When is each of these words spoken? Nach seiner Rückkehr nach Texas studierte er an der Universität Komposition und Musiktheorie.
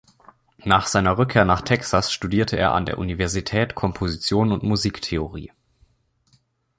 Nach 0.63 0.87
seiner 0.87 1.19
Rückkehr 1.19 1.45
nach 1.45 1.61
Texas 1.61 2.11
studierte 2.11 2.57
er 2.57 2.71
an 2.71 2.87
der 2.87 2.97
Universität 2.97 3.75
Komposition 3.75 4.51
und 4.51 4.63
Musiktheorie. 4.63 5.51